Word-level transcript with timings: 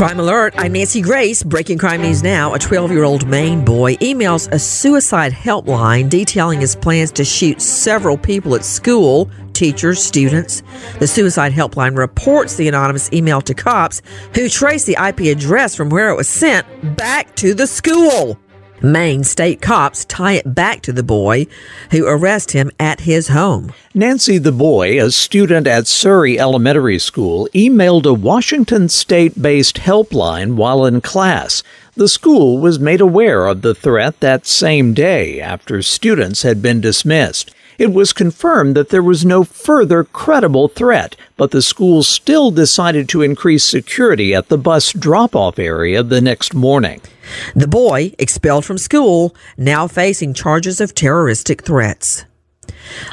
Crime 0.00 0.18
Alert, 0.18 0.54
I'm 0.56 0.72
Nancy 0.72 1.02
Grace. 1.02 1.42
Breaking 1.42 1.76
crime 1.76 2.00
news 2.00 2.22
now. 2.22 2.54
A 2.54 2.58
12 2.58 2.90
year 2.90 3.04
old 3.04 3.28
Maine 3.28 3.62
boy 3.62 3.96
emails 3.96 4.50
a 4.50 4.58
suicide 4.58 5.30
helpline 5.30 6.08
detailing 6.08 6.58
his 6.58 6.74
plans 6.74 7.12
to 7.12 7.22
shoot 7.22 7.60
several 7.60 8.16
people 8.16 8.54
at 8.54 8.64
school, 8.64 9.30
teachers, 9.52 10.02
students. 10.02 10.62
The 11.00 11.06
suicide 11.06 11.52
helpline 11.52 11.98
reports 11.98 12.56
the 12.56 12.66
anonymous 12.66 13.12
email 13.12 13.42
to 13.42 13.52
cops 13.52 14.00
who 14.34 14.48
trace 14.48 14.84
the 14.84 14.96
IP 14.98 15.36
address 15.36 15.76
from 15.76 15.90
where 15.90 16.08
it 16.08 16.16
was 16.16 16.30
sent 16.30 16.66
back 16.96 17.36
to 17.36 17.52
the 17.52 17.66
school. 17.66 18.38
Maine 18.82 19.24
state 19.24 19.60
cops 19.60 20.06
tie 20.06 20.34
it 20.34 20.54
back 20.54 20.80
to 20.82 20.92
the 20.92 21.02
boy 21.02 21.46
who 21.90 22.06
arrest 22.06 22.52
him 22.52 22.70
at 22.80 23.00
his 23.00 23.28
home. 23.28 23.74
Nancy 23.92 24.38
the 24.38 24.52
boy, 24.52 25.02
a 25.04 25.10
student 25.10 25.66
at 25.66 25.86
Surry 25.86 26.40
Elementary 26.40 26.98
School, 26.98 27.46
emailed 27.54 28.06
a 28.06 28.14
Washington 28.14 28.88
state 28.88 29.40
based 29.40 29.76
helpline 29.76 30.54
while 30.54 30.86
in 30.86 31.02
class. 31.02 31.62
The 31.94 32.08
school 32.08 32.58
was 32.58 32.78
made 32.78 33.02
aware 33.02 33.46
of 33.46 33.60
the 33.60 33.74
threat 33.74 34.20
that 34.20 34.46
same 34.46 34.94
day 34.94 35.42
after 35.42 35.82
students 35.82 36.40
had 36.42 36.62
been 36.62 36.80
dismissed. 36.80 37.54
It 37.78 37.92
was 37.92 38.14
confirmed 38.14 38.74
that 38.76 38.88
there 38.88 39.02
was 39.02 39.24
no 39.24 39.44
further 39.44 40.04
credible 40.04 40.68
threat, 40.68 41.16
but 41.36 41.50
the 41.50 41.62
school 41.62 42.02
still 42.02 42.50
decided 42.50 43.08
to 43.10 43.22
increase 43.22 43.64
security 43.64 44.34
at 44.34 44.48
the 44.48 44.58
bus 44.58 44.92
drop 44.92 45.36
off 45.36 45.58
area 45.58 46.02
the 46.02 46.20
next 46.20 46.54
morning. 46.54 47.00
The 47.54 47.68
boy, 47.68 48.12
expelled 48.18 48.64
from 48.64 48.78
school, 48.78 49.34
now 49.56 49.86
facing 49.86 50.34
charges 50.34 50.80
of 50.80 50.94
terroristic 50.94 51.62
threats. 51.62 52.24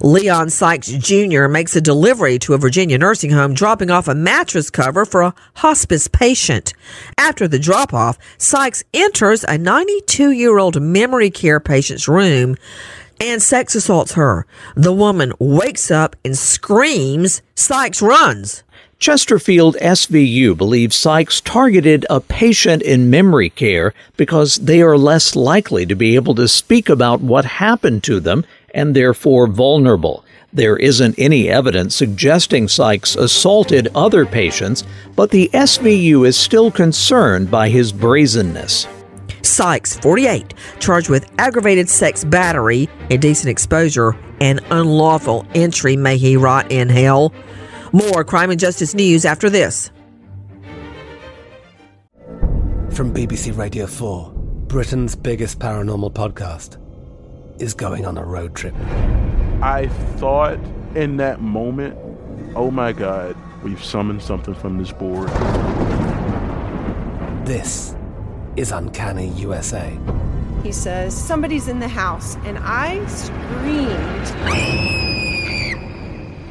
Leon 0.00 0.50
Sykes 0.50 0.88
Jr. 0.88 1.46
makes 1.46 1.76
a 1.76 1.80
delivery 1.80 2.38
to 2.40 2.54
a 2.54 2.58
Virginia 2.58 2.98
nursing 2.98 3.30
home, 3.30 3.54
dropping 3.54 3.90
off 3.90 4.08
a 4.08 4.14
mattress 4.14 4.70
cover 4.70 5.04
for 5.04 5.22
a 5.22 5.34
hospice 5.56 6.08
patient. 6.08 6.72
After 7.18 7.48
the 7.48 7.58
drop 7.58 7.94
off, 7.94 8.18
Sykes 8.38 8.84
enters 8.92 9.44
a 9.44 9.58
92 9.58 10.30
year 10.30 10.58
old 10.58 10.80
memory 10.80 11.30
care 11.30 11.60
patient's 11.60 12.08
room 12.08 12.56
and 13.20 13.40
sex 13.40 13.74
assaults 13.74 14.14
her. 14.14 14.46
The 14.74 14.92
woman 14.92 15.32
wakes 15.38 15.90
up 15.90 16.16
and 16.24 16.36
screams. 16.36 17.42
Sykes 17.54 18.02
runs. 18.02 18.63
Chesterfield 18.98 19.76
SVU 19.82 20.56
believes 20.56 20.96
Sykes 20.96 21.40
targeted 21.40 22.06
a 22.08 22.20
patient 22.20 22.82
in 22.82 23.10
memory 23.10 23.50
care 23.50 23.92
because 24.16 24.56
they 24.56 24.80
are 24.80 24.96
less 24.96 25.36
likely 25.36 25.84
to 25.84 25.94
be 25.94 26.14
able 26.14 26.34
to 26.36 26.48
speak 26.48 26.88
about 26.88 27.20
what 27.20 27.44
happened 27.44 28.02
to 28.04 28.20
them 28.20 28.44
and 28.72 28.94
therefore 28.94 29.46
vulnerable. 29.46 30.24
There 30.52 30.76
isn't 30.76 31.18
any 31.18 31.48
evidence 31.50 31.96
suggesting 31.96 32.68
Sykes 32.68 33.16
assaulted 33.16 33.88
other 33.94 34.24
patients, 34.24 34.84
but 35.16 35.30
the 35.30 35.50
SVU 35.52 36.26
is 36.26 36.36
still 36.36 36.70
concerned 36.70 37.50
by 37.50 37.68
his 37.68 37.92
brazenness. 37.92 38.86
Sykes, 39.42 39.98
48, 39.98 40.54
charged 40.78 41.10
with 41.10 41.30
aggravated 41.38 41.90
sex 41.90 42.24
battery, 42.24 42.88
indecent 43.10 43.50
exposure, 43.50 44.16
and 44.40 44.60
unlawful 44.70 45.46
entry. 45.54 45.96
May 45.96 46.16
he 46.16 46.36
rot 46.36 46.70
in 46.70 46.88
hell. 46.88 47.32
More 47.94 48.24
crime 48.24 48.50
and 48.50 48.58
justice 48.58 48.92
news 48.92 49.24
after 49.24 49.48
this. 49.48 49.92
From 52.90 53.14
BBC 53.14 53.56
Radio 53.56 53.86
4, 53.86 54.32
Britain's 54.66 55.14
biggest 55.14 55.60
paranormal 55.60 56.12
podcast 56.12 56.76
is 57.62 57.72
going 57.72 58.04
on 58.04 58.18
a 58.18 58.24
road 58.24 58.56
trip. 58.56 58.74
I 59.62 59.86
thought 60.16 60.58
in 60.96 61.18
that 61.18 61.40
moment, 61.40 61.96
oh 62.56 62.72
my 62.72 62.92
God, 62.92 63.36
we've 63.62 63.82
summoned 63.82 64.22
something 64.22 64.54
from 64.54 64.78
this 64.78 64.90
board. 64.90 65.28
This 67.46 67.94
is 68.56 68.72
Uncanny 68.72 69.28
USA. 69.34 69.96
He 70.64 70.72
says, 70.72 71.16
Somebody's 71.16 71.68
in 71.68 71.78
the 71.78 71.86
house, 71.86 72.34
and 72.44 72.58
I 72.58 73.06
screamed. 73.06 75.13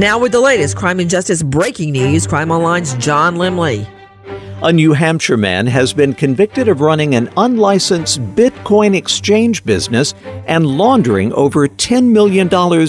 Now, 0.00 0.18
with 0.18 0.32
the 0.32 0.40
latest 0.40 0.78
crime 0.78 0.98
and 0.98 1.10
justice 1.10 1.42
breaking 1.42 1.92
news, 1.92 2.26
Crime 2.26 2.50
Online's 2.50 2.94
John 2.94 3.36
Limley. 3.36 3.86
A 4.62 4.72
New 4.72 4.94
Hampshire 4.94 5.36
man 5.36 5.66
has 5.66 5.92
been 5.92 6.14
convicted 6.14 6.68
of 6.68 6.80
running 6.80 7.14
an 7.14 7.28
unlicensed 7.36 8.18
Bitcoin 8.34 8.96
exchange 8.96 9.62
business 9.62 10.14
and 10.46 10.64
laundering 10.64 11.34
over 11.34 11.68
$10 11.68 12.12
million 12.12 12.48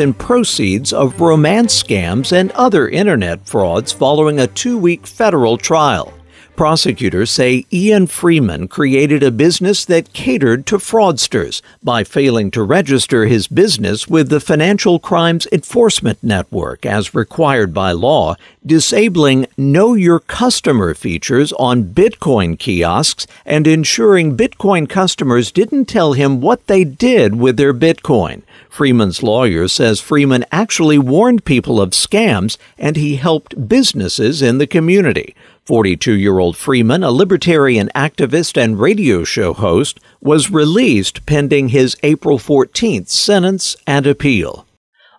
in 0.00 0.14
proceeds 0.14 0.92
of 0.92 1.20
romance 1.20 1.82
scams 1.82 2.30
and 2.30 2.52
other 2.52 2.88
internet 2.88 3.44
frauds 3.48 3.90
following 3.90 4.38
a 4.38 4.46
two 4.46 4.78
week 4.78 5.04
federal 5.04 5.58
trial. 5.58 6.14
Prosecutors 6.62 7.32
say 7.32 7.66
Ian 7.72 8.06
Freeman 8.06 8.68
created 8.68 9.24
a 9.24 9.32
business 9.32 9.84
that 9.86 10.12
catered 10.12 10.64
to 10.66 10.76
fraudsters 10.76 11.60
by 11.82 12.04
failing 12.04 12.52
to 12.52 12.62
register 12.62 13.26
his 13.26 13.48
business 13.48 14.06
with 14.06 14.28
the 14.28 14.38
Financial 14.38 15.00
Crimes 15.00 15.48
Enforcement 15.50 16.22
Network 16.22 16.86
as 16.86 17.16
required 17.16 17.74
by 17.74 17.90
law, 17.90 18.36
disabling 18.64 19.48
Know 19.56 19.94
Your 19.94 20.20
Customer 20.20 20.94
features 20.94 21.52
on 21.54 21.92
Bitcoin 21.92 22.56
kiosks, 22.56 23.26
and 23.44 23.66
ensuring 23.66 24.36
Bitcoin 24.36 24.88
customers 24.88 25.50
didn't 25.50 25.86
tell 25.86 26.12
him 26.12 26.40
what 26.40 26.68
they 26.68 26.84
did 26.84 27.34
with 27.34 27.56
their 27.56 27.74
Bitcoin. 27.74 28.42
Freeman's 28.70 29.22
lawyer 29.22 29.66
says 29.66 30.00
Freeman 30.00 30.46
actually 30.52 30.98
warned 30.98 31.44
people 31.44 31.80
of 31.80 31.90
scams 31.90 32.56
and 32.78 32.96
he 32.96 33.16
helped 33.16 33.68
businesses 33.68 34.40
in 34.40 34.58
the 34.58 34.66
community. 34.66 35.34
42 35.64 36.14
year 36.14 36.40
old 36.40 36.56
Freeman, 36.56 37.04
a 37.04 37.12
libertarian 37.12 37.88
activist 37.94 38.60
and 38.60 38.80
radio 38.80 39.22
show 39.22 39.52
host, 39.52 40.00
was 40.20 40.50
released 40.50 41.24
pending 41.24 41.68
his 41.68 41.96
April 42.02 42.38
14th 42.38 43.08
sentence 43.08 43.76
and 43.86 44.04
appeal. 44.06 44.66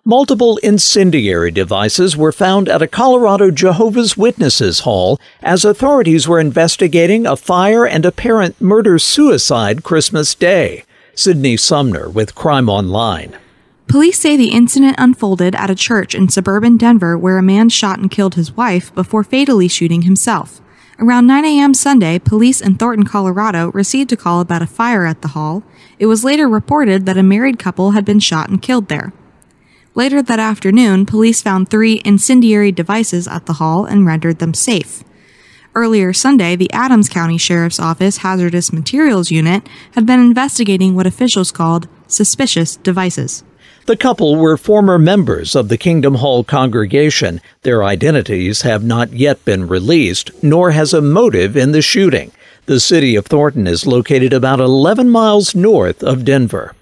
Multiple 0.04 0.58
incendiary 0.58 1.50
devices 1.50 2.14
were 2.14 2.30
found 2.30 2.68
at 2.68 2.82
a 2.82 2.86
Colorado 2.86 3.50
Jehovah's 3.50 4.18
Witnesses 4.18 4.80
hall 4.80 5.18
as 5.42 5.64
authorities 5.64 6.28
were 6.28 6.38
investigating 6.38 7.26
a 7.26 7.36
fire 7.36 7.86
and 7.86 8.04
apparent 8.04 8.60
murder 8.60 8.98
suicide 8.98 9.82
Christmas 9.82 10.34
Day. 10.34 10.84
Sydney 11.14 11.56
Sumner 11.56 12.10
with 12.10 12.34
Crime 12.34 12.68
Online. 12.68 13.34
Police 13.94 14.18
say 14.18 14.36
the 14.36 14.50
incident 14.50 14.96
unfolded 14.98 15.54
at 15.54 15.70
a 15.70 15.76
church 15.76 16.16
in 16.16 16.28
suburban 16.28 16.76
Denver 16.76 17.16
where 17.16 17.38
a 17.38 17.42
man 17.44 17.68
shot 17.68 18.00
and 18.00 18.10
killed 18.10 18.34
his 18.34 18.50
wife 18.56 18.92
before 18.92 19.22
fatally 19.22 19.68
shooting 19.68 20.02
himself. 20.02 20.60
Around 20.98 21.28
9 21.28 21.44
a.m. 21.44 21.74
Sunday, 21.74 22.18
police 22.18 22.60
in 22.60 22.74
Thornton, 22.74 23.06
Colorado 23.06 23.70
received 23.70 24.10
a 24.12 24.16
call 24.16 24.40
about 24.40 24.62
a 24.62 24.66
fire 24.66 25.06
at 25.06 25.22
the 25.22 25.28
hall. 25.28 25.62
It 26.00 26.06
was 26.06 26.24
later 26.24 26.48
reported 26.48 27.06
that 27.06 27.16
a 27.16 27.22
married 27.22 27.60
couple 27.60 27.92
had 27.92 28.04
been 28.04 28.18
shot 28.18 28.48
and 28.48 28.60
killed 28.60 28.88
there. 28.88 29.12
Later 29.94 30.22
that 30.22 30.40
afternoon, 30.40 31.06
police 31.06 31.40
found 31.40 31.70
three 31.70 32.02
incendiary 32.04 32.72
devices 32.72 33.28
at 33.28 33.46
the 33.46 33.60
hall 33.62 33.84
and 33.84 34.04
rendered 34.04 34.40
them 34.40 34.54
safe. 34.54 35.04
Earlier 35.72 36.12
Sunday, 36.12 36.56
the 36.56 36.72
Adams 36.72 37.08
County 37.08 37.38
Sheriff's 37.38 37.78
Office 37.78 38.16
Hazardous 38.16 38.72
Materials 38.72 39.30
Unit 39.30 39.68
had 39.92 40.04
been 40.04 40.18
investigating 40.18 40.96
what 40.96 41.06
officials 41.06 41.52
called 41.52 41.86
suspicious 42.08 42.74
devices. 42.74 43.44
The 43.86 43.96
couple 43.98 44.36
were 44.36 44.56
former 44.56 44.98
members 44.98 45.54
of 45.54 45.68
the 45.68 45.76
Kingdom 45.76 46.14
Hall 46.14 46.42
congregation. 46.42 47.42
Their 47.64 47.84
identities 47.84 48.62
have 48.62 48.82
not 48.82 49.12
yet 49.12 49.44
been 49.44 49.68
released, 49.68 50.30
nor 50.42 50.70
has 50.70 50.94
a 50.94 51.02
motive 51.02 51.54
in 51.54 51.72
the 51.72 51.82
shooting. 51.82 52.32
The 52.64 52.80
city 52.80 53.14
of 53.14 53.26
Thornton 53.26 53.66
is 53.66 53.86
located 53.86 54.32
about 54.32 54.58
11 54.58 55.10
miles 55.10 55.54
north 55.54 56.02
of 56.02 56.24
Denver. 56.24 56.74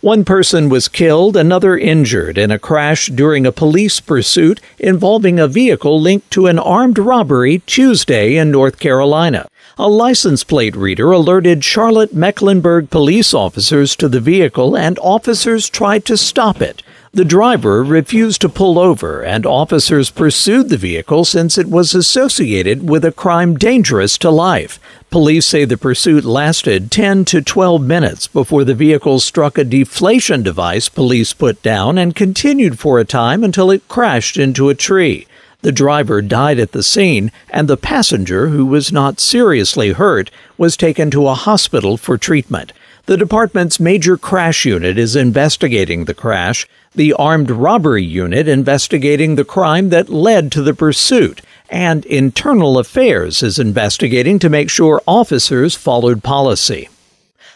One 0.00 0.24
person 0.24 0.68
was 0.68 0.86
killed, 0.86 1.36
another 1.36 1.76
injured 1.76 2.38
in 2.38 2.52
a 2.52 2.58
crash 2.60 3.08
during 3.08 3.44
a 3.44 3.50
police 3.50 3.98
pursuit 3.98 4.60
involving 4.78 5.40
a 5.40 5.48
vehicle 5.48 6.00
linked 6.00 6.30
to 6.30 6.46
an 6.46 6.60
armed 6.60 7.00
robbery 7.00 7.62
Tuesday 7.66 8.36
in 8.36 8.52
North 8.52 8.78
Carolina. 8.78 9.48
A 9.80 9.88
license 9.88 10.42
plate 10.42 10.74
reader 10.74 11.12
alerted 11.12 11.62
Charlotte 11.62 12.12
Mecklenburg 12.12 12.90
police 12.90 13.32
officers 13.32 13.94
to 13.94 14.08
the 14.08 14.18
vehicle 14.18 14.76
and 14.76 14.98
officers 14.98 15.70
tried 15.70 16.04
to 16.06 16.16
stop 16.16 16.60
it. 16.60 16.82
The 17.12 17.24
driver 17.24 17.84
refused 17.84 18.40
to 18.40 18.48
pull 18.48 18.76
over, 18.76 19.22
and 19.22 19.46
officers 19.46 20.10
pursued 20.10 20.68
the 20.68 20.76
vehicle 20.76 21.24
since 21.24 21.56
it 21.56 21.68
was 21.68 21.94
associated 21.94 22.88
with 22.88 23.04
a 23.04 23.12
crime 23.12 23.54
dangerous 23.54 24.18
to 24.18 24.30
life. 24.30 24.80
Police 25.10 25.46
say 25.46 25.64
the 25.64 25.78
pursuit 25.78 26.24
lasted 26.24 26.90
10 26.90 27.24
to 27.26 27.40
12 27.40 27.80
minutes 27.80 28.26
before 28.26 28.64
the 28.64 28.74
vehicle 28.74 29.20
struck 29.20 29.56
a 29.56 29.62
deflation 29.62 30.42
device 30.42 30.88
police 30.88 31.32
put 31.32 31.62
down 31.62 31.98
and 31.98 32.16
continued 32.16 32.80
for 32.80 32.98
a 32.98 33.04
time 33.04 33.44
until 33.44 33.70
it 33.70 33.86
crashed 33.86 34.36
into 34.36 34.70
a 34.70 34.74
tree. 34.74 35.27
The 35.62 35.72
driver 35.72 36.22
died 36.22 36.60
at 36.60 36.70
the 36.70 36.84
scene, 36.84 37.32
and 37.50 37.66
the 37.66 37.76
passenger, 37.76 38.48
who 38.48 38.64
was 38.64 38.92
not 38.92 39.18
seriously 39.18 39.90
hurt, 39.90 40.30
was 40.56 40.76
taken 40.76 41.10
to 41.10 41.26
a 41.26 41.34
hospital 41.34 41.96
for 41.96 42.16
treatment. 42.16 42.72
The 43.06 43.16
department's 43.16 43.80
major 43.80 44.16
crash 44.16 44.64
unit 44.64 44.98
is 44.98 45.16
investigating 45.16 46.04
the 46.04 46.14
crash, 46.14 46.68
the 46.94 47.12
armed 47.12 47.50
robbery 47.50 48.04
unit 48.04 48.46
investigating 48.46 49.34
the 49.34 49.44
crime 49.44 49.88
that 49.88 50.08
led 50.08 50.52
to 50.52 50.62
the 50.62 50.74
pursuit, 50.74 51.40
and 51.68 52.06
Internal 52.06 52.78
Affairs 52.78 53.42
is 53.42 53.58
investigating 53.58 54.38
to 54.38 54.48
make 54.48 54.70
sure 54.70 55.02
officers 55.08 55.74
followed 55.74 56.22
policy. 56.22 56.88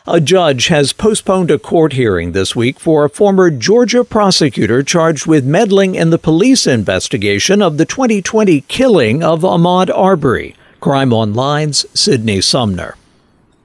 A 0.04 0.20
judge 0.20 0.66
has 0.66 0.92
postponed 0.92 1.48
a 1.52 1.60
court 1.60 1.92
hearing 1.92 2.32
this 2.32 2.56
week 2.56 2.80
for 2.80 3.04
a 3.04 3.08
former 3.08 3.52
Georgia 3.52 4.02
prosecutor 4.02 4.82
charged 4.82 5.26
with 5.28 5.44
meddling 5.44 5.94
in 5.94 6.10
the 6.10 6.18
police 6.18 6.66
investigation 6.66 7.62
of 7.62 7.78
the 7.78 7.84
2020 7.84 8.62
killing 8.62 9.22
of 9.22 9.42
Ahmaud 9.42 9.96
Arbery. 9.96 10.56
Crime 10.80 11.12
Online's 11.12 11.86
Sydney 11.94 12.40
Sumner. 12.40 12.96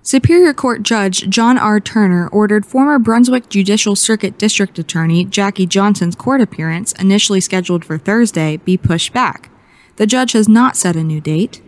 Superior 0.03 0.53
Court 0.53 0.83
Judge 0.83 1.27
John 1.27 1.57
R. 1.57 1.79
Turner 1.79 2.27
ordered 2.27 2.67
former 2.67 2.99
Brunswick 2.99 3.49
Judicial 3.49 3.95
Circuit 3.95 4.37
District 4.37 4.77
Attorney 4.77 5.25
Jackie 5.25 5.65
Johnson's 5.65 6.15
court 6.15 6.39
appearance, 6.39 6.91
initially 6.99 7.41
scheduled 7.41 7.83
for 7.83 7.97
Thursday, 7.97 8.57
be 8.57 8.77
pushed 8.77 9.11
back. 9.11 9.49
The 9.95 10.05
judge 10.05 10.33
has 10.33 10.47
not 10.47 10.77
set 10.77 10.95
a 10.95 11.03
new 11.03 11.19
date. 11.19 11.63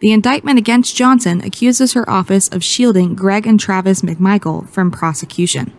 The 0.00 0.12
indictment 0.12 0.58
against 0.58 0.96
Johnson 0.96 1.40
accuses 1.40 1.92
her 1.92 2.08
office 2.10 2.48
of 2.48 2.64
shielding 2.64 3.14
Greg 3.14 3.46
and 3.46 3.58
Travis 3.58 4.02
McMichael 4.02 4.68
from 4.68 4.90
prosecution. 4.90 5.72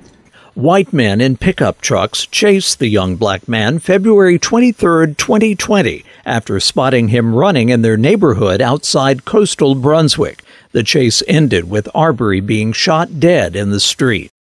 White 0.55 0.93
men 0.93 1.19
in 1.19 1.35
pickup 1.35 1.81
trucks 1.81 2.25
chased 2.25 2.79
the 2.79 2.87
young 2.87 3.17
black 3.17 3.45
man 3.49 3.77
February 3.77 4.39
23, 4.39 5.13
2020, 5.15 6.05
after 6.25 6.61
spotting 6.61 7.09
him 7.09 7.35
running 7.35 7.67
in 7.67 7.81
their 7.81 7.97
neighborhood 7.97 8.61
outside 8.61 9.25
coastal 9.25 9.75
Brunswick. 9.75 10.43
The 10.71 10.81
chase 10.81 11.21
ended 11.27 11.69
with 11.69 11.89
Arbery 11.93 12.39
being 12.39 12.71
shot 12.71 13.19
dead 13.19 13.53
in 13.53 13.71
the 13.71 13.81
street. 13.81 14.31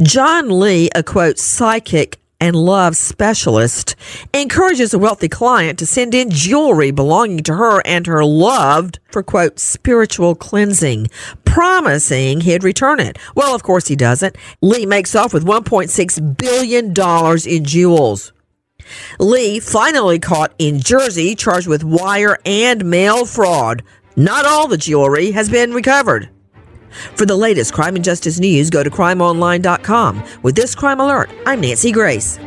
John 0.00 0.60
Lee, 0.60 0.88
a 0.94 1.02
quote, 1.02 1.36
psychic 1.36 2.19
and 2.40 2.56
love 2.56 2.96
specialist, 2.96 3.94
encourages 4.32 4.94
a 4.94 4.98
wealthy 4.98 5.28
client 5.28 5.78
to 5.78 5.86
send 5.86 6.14
in 6.14 6.30
jewelry 6.30 6.90
belonging 6.90 7.42
to 7.44 7.54
her 7.54 7.82
and 7.86 8.06
her 8.06 8.24
loved 8.24 8.98
for 9.10 9.22
quote, 9.22 9.58
spiritual 9.58 10.34
cleansing, 10.34 11.08
promising 11.44 12.40
he'd 12.40 12.64
return 12.64 13.00
it. 13.00 13.18
Well, 13.34 13.54
of 13.54 13.62
course 13.62 13.88
he 13.88 13.96
doesn't. 13.96 14.36
Lee 14.62 14.86
makes 14.86 15.14
off 15.14 15.34
with 15.34 15.44
$1.6 15.44 16.36
billion 16.38 17.56
in 17.56 17.64
jewels. 17.64 18.32
Lee 19.18 19.60
finally 19.60 20.18
caught 20.18 20.54
in 20.58 20.80
Jersey, 20.80 21.34
charged 21.34 21.68
with 21.68 21.84
wire 21.84 22.38
and 22.44 22.84
mail 22.84 23.24
fraud. 23.24 23.82
Not 24.16 24.46
all 24.46 24.66
the 24.66 24.76
jewelry 24.76 25.30
has 25.32 25.48
been 25.48 25.72
recovered. 25.72 26.30
For 27.16 27.26
the 27.26 27.36
latest 27.36 27.72
crime 27.72 27.96
and 27.96 28.04
justice 28.04 28.40
news, 28.40 28.70
go 28.70 28.82
to 28.82 28.90
crimeonline.com. 28.90 30.24
With 30.42 30.56
this 30.56 30.74
crime 30.74 31.00
alert, 31.00 31.30
I'm 31.46 31.60
Nancy 31.60 31.92
Grace. 31.92 32.38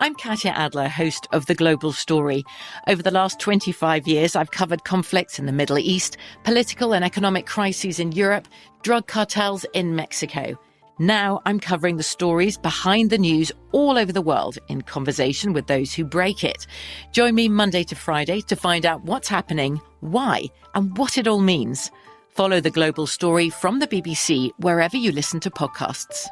I'm 0.00 0.14
Katya 0.14 0.52
Adler, 0.52 0.88
host 0.88 1.26
of 1.32 1.46
The 1.46 1.54
Global 1.54 1.92
Story. 1.92 2.44
Over 2.86 3.02
the 3.02 3.10
last 3.10 3.40
25 3.40 4.06
years, 4.06 4.36
I've 4.36 4.52
covered 4.52 4.84
conflicts 4.84 5.38
in 5.38 5.46
the 5.46 5.52
Middle 5.52 5.78
East, 5.78 6.16
political 6.44 6.94
and 6.94 7.04
economic 7.04 7.46
crises 7.46 7.98
in 7.98 8.12
Europe, 8.12 8.46
drug 8.82 9.06
cartels 9.06 9.66
in 9.74 9.96
Mexico. 9.96 10.56
Now 10.98 11.40
I'm 11.46 11.60
covering 11.60 11.96
the 11.96 12.02
stories 12.02 12.58
behind 12.58 13.10
the 13.10 13.18
news 13.18 13.52
all 13.70 13.96
over 13.96 14.12
the 14.12 14.20
world 14.22 14.58
in 14.68 14.82
conversation 14.82 15.52
with 15.52 15.68
those 15.68 15.94
who 15.94 16.04
break 16.04 16.42
it. 16.42 16.66
Join 17.12 17.36
me 17.36 17.48
Monday 17.48 17.84
to 17.84 17.94
Friday 17.94 18.40
to 18.42 18.56
find 18.56 18.84
out 18.84 19.04
what's 19.04 19.28
happening, 19.28 19.80
why, 20.00 20.46
and 20.74 20.96
what 20.98 21.16
it 21.16 21.28
all 21.28 21.40
means. 21.40 21.92
Follow 22.30 22.60
the 22.60 22.70
global 22.70 23.06
story 23.06 23.48
from 23.48 23.78
the 23.78 23.86
BBC 23.86 24.50
wherever 24.58 24.96
you 24.96 25.12
listen 25.12 25.38
to 25.40 25.50
podcasts. 25.50 26.26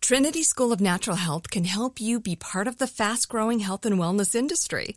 Trinity 0.00 0.42
School 0.44 0.72
of 0.72 0.80
Natural 0.80 1.16
Health 1.16 1.50
can 1.50 1.64
help 1.64 2.00
you 2.00 2.20
be 2.20 2.36
part 2.36 2.68
of 2.68 2.78
the 2.78 2.86
fast 2.86 3.28
growing 3.28 3.58
health 3.58 3.84
and 3.84 3.96
wellness 3.96 4.34
industry. 4.34 4.96